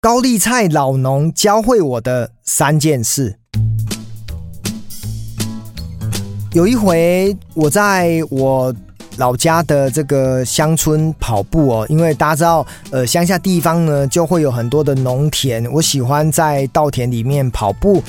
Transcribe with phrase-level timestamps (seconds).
[0.00, 3.36] 高丽菜老农教会我的三件事。
[6.52, 8.72] 有一回，我在我
[9.16, 18.00] 老家的这个乡村跑步哦，因为大家知道，呃，乡下地方呢就会有很多的农田，我喜欢在稻田里面跑步。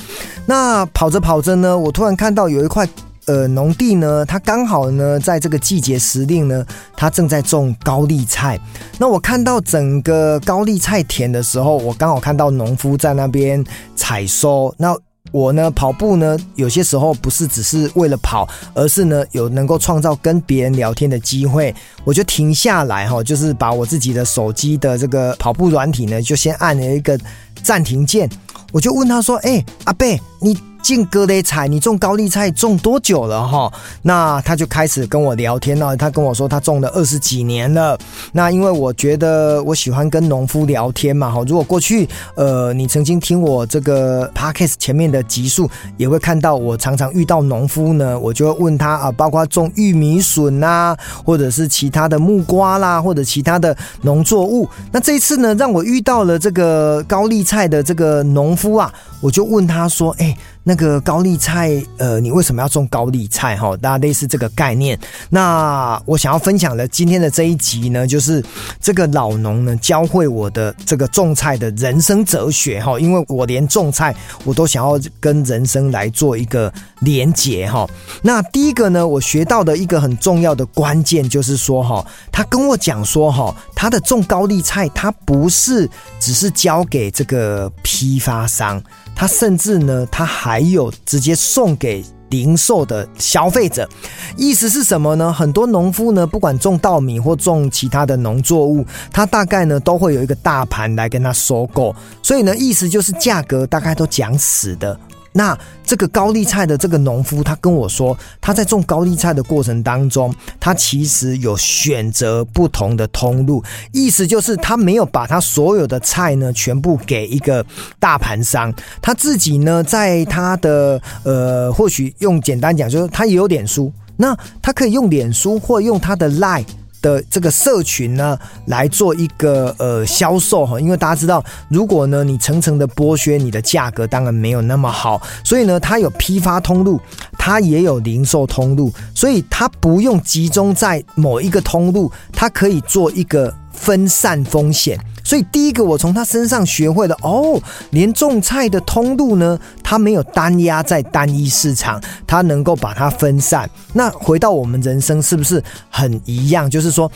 [0.46, 2.88] 那跑着跑着呢，我突然看到有一块。
[3.26, 6.64] 呃，农地呢，它刚好呢，在这个季节时令呢，
[6.96, 8.58] 它正在种高丽菜。
[8.98, 13.64] 那我看到整个高丽菜田的时候，我刚好看到农夫在那边
[13.94, 14.74] 采收。
[14.78, 14.96] 那
[15.32, 21.72] 我呢，跑步呢，有些时候不是只是为了跑，而是呢，有能够创造跟别人聊天的机会。
[22.04, 27.16] 我就停下来哈，就是把我自己的手机的这个跑步软体呢，就先按了一个
[27.62, 28.28] 暂停键。
[28.72, 33.72] 我就问他说：“哎，阿贝，你？”种高丽菜，你种高丽菜种多久了哈？
[34.02, 35.96] 那他就开始跟我聊天了。
[35.96, 37.98] 他跟我说他种了二十几年了。
[38.32, 41.44] 那因为我觉得我喜欢跟农夫聊天嘛哈。
[41.46, 54.68] 如果过去呃你曾经听我这个 podcast 前面的集数，也会看到我常常遇到农夫呢，我就会问他啊，包括种玉米笋呐，或者是其他的木瓜啦，或者其他的农作物。
[54.90, 60.36] 那这一次呢，让我遇到了这个高丽菜的这个农夫啊，我就问他说，哎。
[60.62, 63.56] 那个高丽菜，呃，你为什么要种高丽菜？
[63.56, 64.98] 哈，大家类似这个概念。
[65.30, 68.44] 那我想要分享的今天的这一集呢，就是
[68.80, 72.82] 这个老农呢教会我的这个种菜的人生哲学。
[72.82, 74.14] 哈，因为我连种菜
[74.44, 77.68] 我都想要跟人生来做一个连结。
[77.68, 77.88] 哈，
[78.22, 85.88] 那第一个呢，我学到的一个很重要的关键就是说，哈，他跟我讲说，哈，他的种高丽菜，他不是
[86.18, 88.80] 只是交给这个批发商。
[89.20, 93.86] 他甚至呢，他还有直接送给零售的消费者，
[94.34, 95.30] 意思是什么呢？
[95.30, 98.82] 很多农夫呢，不管种稻米或种其他的农作物，
[99.12, 104.98] 他大概呢都会有一个大盘来跟他收购，所以呢，意思就是价格大概都讲死的。
[105.32, 117.64] 那这个高丽菜的这个农夫，他跟我说，他在种高丽菜的过程当中，他其实有选择不同的通路，意思就是他没有把他所有的菜呢全部给一个
[117.98, 126.64] 大盘商，他自己呢在他的呃，或许用简单讲，就是他也有脸书，那他可以用脸书或用他的 Line。
[127.00, 137.00] 的这个社群呢，来做一个呃销售哈，因为大家知道，如果呢你层层的剥削，你的价格当然没有那么好，所以呢，它有批发通路，
[137.38, 144.98] 它也有零售通路，所以它不用集中在某一个通路，它可以做一个分散风险。
[145.30, 153.70] 所以第一个，我从他身上学会了哦，连种菜的通路呢，他没有单压在单一市场，他能够把它分散。
[153.92, 156.68] 那回到我们人生，是不是很一样？
[156.68, 157.08] 就是说。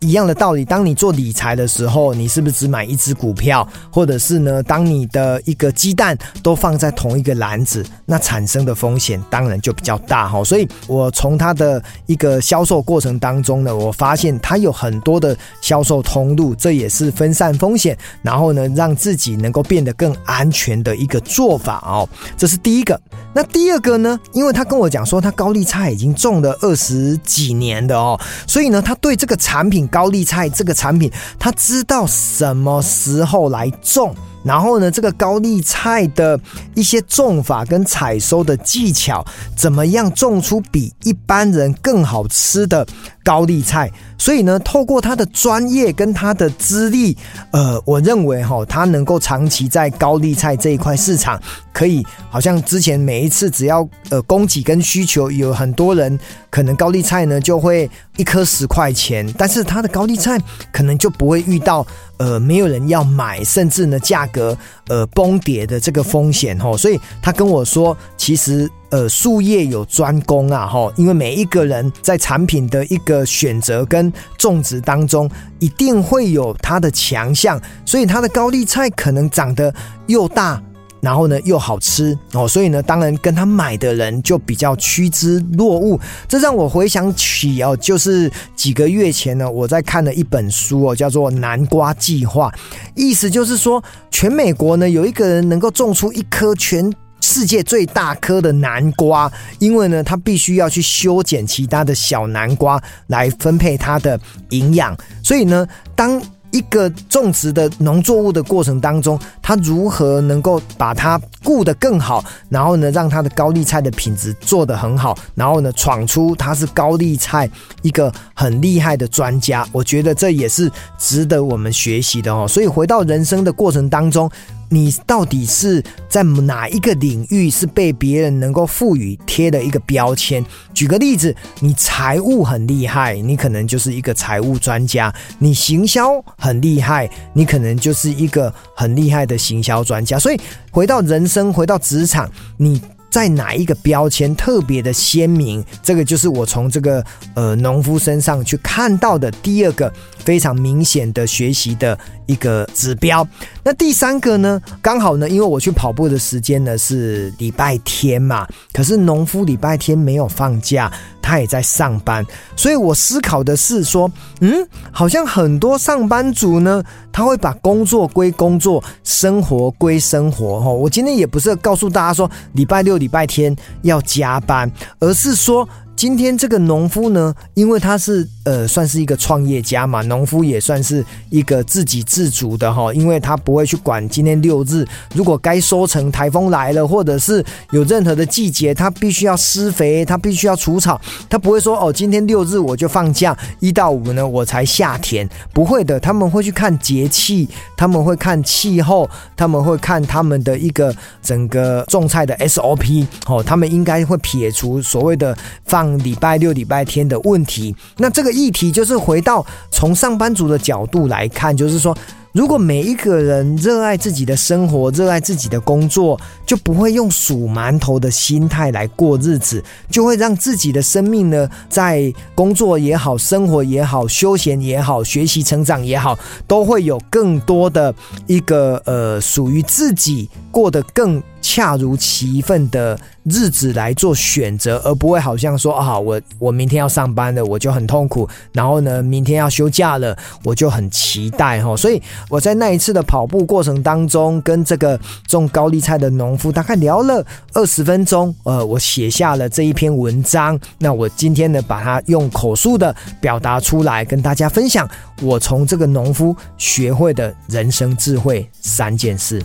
[0.00, 4.62] 一样的道理，当你做理财的时候，你是不是只买一只股票，或者是呢？
[4.62, 10.42] 当你的一个鸡蛋都放在同一个篮子，那产生的风险当然就比较大哈。
[10.42, 22.08] 所以我从他的一个销售过程当中呢，我发现他有很多的销售通路，这也是分散风险，然后呢，让自己能够变得更安全的一个做法哦。
[22.38, 22.98] 这是第一个。
[23.34, 24.18] 那第二个呢？
[24.32, 29.89] 因为他跟我讲说，他高利差已经种了二十几年的哦，所以呢，他对这个产品。
[29.90, 36.38] 高丽菜这个产品，他知道什么时候来种，然后呢，这个高丽菜的
[36.74, 39.24] 一些种法跟采收的技巧，
[39.56, 42.86] 怎么样种出比一般人更好吃的
[43.22, 43.90] 高丽菜？
[44.16, 47.16] 所以呢，透过他的专业跟他的资历，
[47.52, 51.40] 呃，我认为哈，他能够长期在高丽菜这一块市场。
[51.72, 56.18] 可以，好像之前每一次只要呃供给跟需求有很多人，
[56.50, 60.38] 可能高丽菜呢就会一颗十块钱，但是它的高丽菜
[60.72, 61.86] 可能就不会遇到
[62.20, 64.56] 呃没有人要买，甚至呢价格
[64.88, 66.76] 呃崩跌的这个风险吼。
[66.76, 79.74] 所以他跟我说，其实呃术业有专攻啊吼，因为每一个人在产品的一个选择跟种植当中，一定会有他的强项，所以他的高丽菜可能长得
[80.06, 80.62] 又大。
[81.00, 85.98] 然后呢，又好吃哦，所以呢，当然跟他买的人就比较趋之若鹜。
[86.28, 92.50] 这让我回想起哦，就是几个月前呢，我在看了一本书哦，叫做《南瓜计划》，
[92.94, 96.92] 意思就是说，全美国呢有一个人能够种出一颗全
[97.22, 104.18] 世界最大颗的南瓜，因为呢，他必须要去修剪其他的小南瓜来分配它的
[104.50, 106.20] 营养，所以呢，当
[106.50, 117.48] 一个种植的农作物的过程当中，他如何能够把它顾得更好，然后呢，让他的高丽菜的品质做得很好，然后呢，闯出他是高丽菜
[117.82, 119.66] 一个很厉害的专家。
[119.72, 122.46] 我觉得这也是值得我们学习的哦。
[122.48, 124.30] 所以回到人生的过程当中。
[124.70, 130.42] 你到底是在哪一个领域是被别人能够赋予贴的一个标签？
[130.72, 140.18] 举个例子，你财务很厉害，你可能就是一个财务专家；你行销很厉害，你可能就是一个很厉害的行销专家。
[140.18, 140.40] 所以
[140.70, 142.80] 回到人生，回到职场，你。
[143.10, 145.64] 在哪一个标签特别的鲜明？
[145.82, 149.92] 这个就是我从这个呃农夫身上去看到的第二个
[150.30, 153.26] 非常明显的学习的一个指标。
[153.64, 154.62] 那第三个呢？
[154.80, 160.88] 刚好呢，因为我去跑步的时间呢是礼拜天嘛，可是农夫礼拜天没有放假。
[161.20, 162.24] 他也在上班，
[162.56, 164.10] 所以我思考的是说，
[164.40, 166.82] 嗯，好像很多上班族呢，
[167.12, 170.60] 他会把工作归工作，生活归生活。
[170.60, 175.68] 哈，我今天也不是告诉大家说礼拜六、礼拜天要加班，而是说。
[176.00, 184.82] 今天这个农夫呢，因为他是呃算是一个创业家嘛，农夫也算是一个自给自足的哈，因为他不会去管今天六日，
[185.14, 190.98] 如果该收成，台风来了，或者是有任何的季节，他必须要施肥，他必须要除草，
[191.28, 197.46] 他不会说哦，今天六日我就放假，一到五呢我才下田，不会的，他们会去看节气，
[197.76, 199.06] 他们会看气候，
[199.36, 205.36] 他们会看他们的一个整个种菜的 SOP 哦，他们应该会撇除所谓的
[205.66, 205.89] 放。
[205.98, 211.96] 礼拜六、礼拜天的问题，那这个议题就是回到从上班族的角度来看，就是说，
[212.32, 227.94] 如果每一个人热爱自己的生活，热爱自己的工作，就不会用数馒头的心态来过日子，就会让自己的生命呢，在工作也好、生活也好、休闲也好、学习成长也好，都会有更多的
[228.26, 231.22] 一个呃属于自己过得更。
[231.50, 238.28] 恰如其分的日子来做选择，而不会好像说啊，我我明天要上班了，我就很痛苦。
[238.52, 241.76] 然后呢，明天要休假了，我就很期待哈。
[241.76, 248.32] 所以我在那一次的跑步过程当中，跟这个种高丽菜的农夫大概聊了二十分钟。
[248.44, 250.56] 呃，我写下了这一篇文章。
[250.78, 254.88] 那我今天呢，把它用口述的表达出来，跟大家分享
[255.20, 259.42] 我从这个农夫学会的人生智慧三件事。